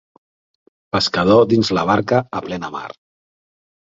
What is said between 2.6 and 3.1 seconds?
mar.